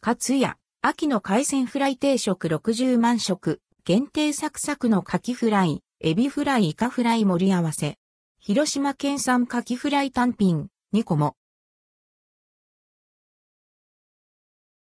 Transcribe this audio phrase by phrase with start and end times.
[0.00, 7.98] かつや、秋の海鮮フライ定食60万食、限定サクサクのカキフライ、エビフライイカフライ盛り合わせ。
[8.38, 11.34] 広島県産カキフライ単品、2個も。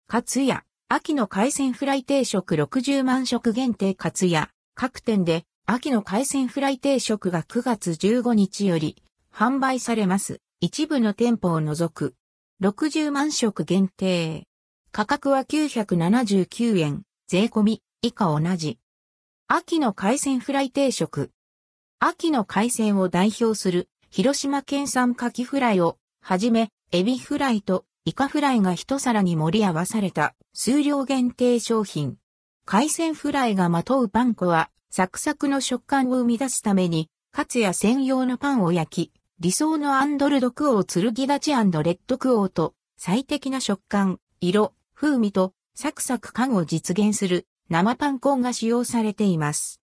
[0.05, 9.01] かつや、秋の海鮮フライ定食60万食限定かつや、各店で、秋の海鮮フライ定食が9月15日より、
[9.33, 10.41] 販売されます。
[10.59, 12.13] 一部の店舗を除く。
[12.61, 14.45] 60万食限定。
[14.93, 18.77] 価格は979円、税込み、以下同じ。
[19.47, 21.31] 秋の海鮮フライ定食。
[21.99, 27.85] 秋の海鮮を代表する、広島県産カキフライを、はじめ、エビフライと。
[28.03, 30.35] イカフライが一皿に盛り合わされた。
[30.53, 32.17] 数量限定商品。
[32.65, 42.73] 海鮮フライがまとうパン粉は、サクサクの食感を生み出すために、カツや専用のパンを焼き、理想のアンドルドクオー剣立ちレッドクオーと。
[42.97, 49.81] 最適な食感、色、風味とサクサク感を実現する生パン粉が使用されています。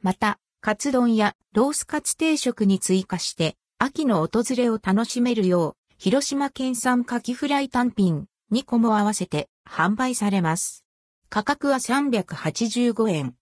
[0.00, 10.86] また、カツ丼やロースカツ定食に追加して秋の訪れを楽しめるよう、広島県産カキフライ単品2個も合わせて販売されます。
[11.28, 13.34] 価格は385円。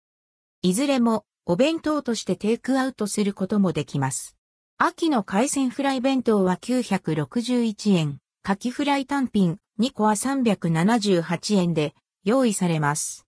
[0.62, 4.36] いずれもお弁当としてテイクアウトすることもできます。
[4.78, 8.18] 秋の海鮮フライ弁当は961円。
[8.42, 11.94] カキフライ単品2個は378円で
[12.24, 13.26] 用意されます。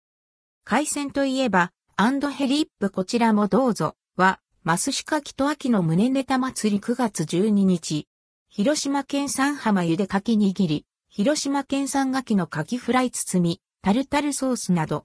[0.65, 8.09] 海鮮といえば、 and hellip こちらもどうぞ、はま寿司カキと秋の旨ネタ祭り9月12日。
[8.49, 15.05] 広島県産浜茹でかき握り、広島県産牡蠣のかきフライ包み、タルタルソースなど、